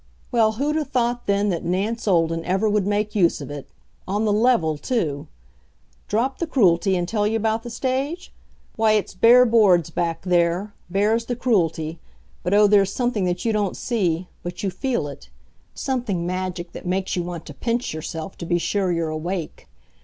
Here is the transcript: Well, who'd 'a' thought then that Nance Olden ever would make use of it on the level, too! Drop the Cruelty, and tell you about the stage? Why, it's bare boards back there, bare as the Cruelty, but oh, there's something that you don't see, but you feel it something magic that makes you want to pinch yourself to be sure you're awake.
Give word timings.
Well, 0.31 0.53
who'd 0.53 0.77
'a' 0.77 0.83
thought 0.83 1.27
then 1.27 1.49
that 1.49 1.63
Nance 1.63 2.07
Olden 2.07 2.43
ever 2.43 2.67
would 2.67 2.87
make 2.87 3.13
use 3.13 3.39
of 3.39 3.51
it 3.51 3.67
on 4.07 4.25
the 4.25 4.33
level, 4.33 4.75
too! 4.79 5.27
Drop 6.07 6.39
the 6.39 6.47
Cruelty, 6.47 6.95
and 6.95 7.07
tell 7.07 7.27
you 7.27 7.37
about 7.37 7.61
the 7.61 7.69
stage? 7.69 8.31
Why, 8.75 8.93
it's 8.93 9.13
bare 9.13 9.45
boards 9.45 9.91
back 9.91 10.23
there, 10.23 10.73
bare 10.89 11.13
as 11.13 11.25
the 11.25 11.35
Cruelty, 11.35 11.99
but 12.41 12.51
oh, 12.51 12.65
there's 12.65 12.91
something 12.91 13.25
that 13.25 13.45
you 13.45 13.53
don't 13.53 13.77
see, 13.77 14.27
but 14.41 14.63
you 14.63 14.71
feel 14.71 15.07
it 15.07 15.29
something 15.75 16.25
magic 16.25 16.71
that 16.71 16.87
makes 16.87 17.15
you 17.15 17.21
want 17.21 17.45
to 17.45 17.53
pinch 17.53 17.93
yourself 17.93 18.35
to 18.39 18.45
be 18.47 18.57
sure 18.57 18.91
you're 18.91 19.09
awake. 19.09 19.67